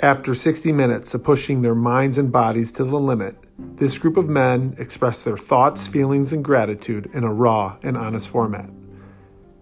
[0.00, 4.28] After 60 minutes of pushing their minds and bodies to the limit, this group of
[4.28, 8.70] men expressed their thoughts, feelings, and gratitude in a raw and honest format.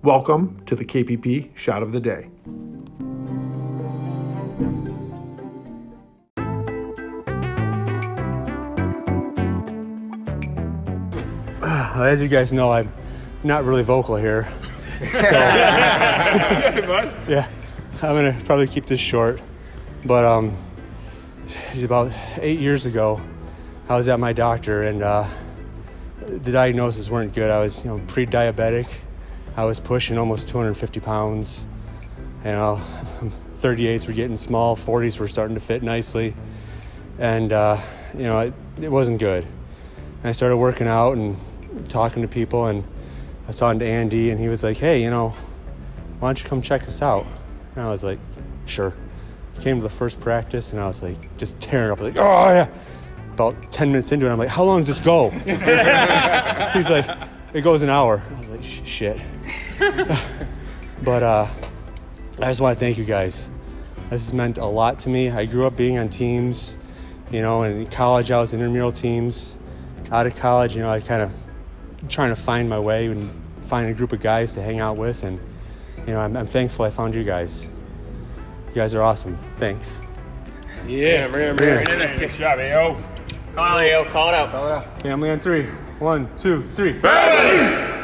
[0.02, 2.28] Welcome to the KPP Shot of the Day.
[11.96, 12.92] As you guys know, I'm
[13.42, 14.46] not really vocal here.
[15.00, 15.06] So,
[17.26, 17.48] yeah,
[18.02, 19.40] I'm gonna probably keep this short.
[20.06, 20.56] But um,
[21.82, 23.20] about eight years ago,
[23.88, 25.26] I was at my doctor, and uh,
[26.18, 27.50] the diagnoses weren't good.
[27.50, 28.86] I was, you know, pre-diabetic.
[29.56, 31.66] I was pushing almost 250 pounds.
[32.44, 32.80] You know,
[33.58, 36.36] 38s were getting small, 40s were starting to fit nicely,
[37.18, 37.80] and uh,
[38.14, 39.42] you know, it, it wasn't good.
[39.42, 41.36] And I started working out and
[41.88, 42.84] talking to people, and
[43.48, 45.30] I saw an Andy, and he was like, "Hey, you know,
[46.20, 47.26] why don't you come check us out?"
[47.74, 48.20] And I was like,
[48.66, 48.94] "Sure."
[49.60, 52.68] Came to the first practice, and I was like, just tearing up, like, "Oh yeah!"
[53.32, 55.30] About 10 minutes into it, I'm like, "How long does this go?"
[56.74, 57.06] He's like,
[57.52, 59.20] "It goes an hour." I was like, "Shit."
[61.02, 61.46] but uh,
[62.38, 63.50] I just want to thank you guys.
[64.10, 65.30] This has meant a lot to me.
[65.30, 66.78] I grew up being on teams,
[67.30, 69.56] you know, and in college I was intramural teams.
[70.12, 71.32] Out of college, you know, I kind of
[72.08, 73.30] trying to find my way and
[73.62, 75.24] find a group of guys to hang out with.
[75.24, 75.40] And,
[76.06, 77.68] you know, I'm, I'm thankful I found you guys.
[78.76, 79.38] You guys are awesome.
[79.56, 80.02] Thanks.
[80.86, 82.18] Yeah, man, man.
[82.18, 83.00] Good job, AO.
[83.54, 84.50] Call it out, Call it out.
[84.50, 85.00] Call it out.
[85.00, 85.64] Family on three.
[85.98, 87.00] One, two, three.
[87.00, 87.95] Family!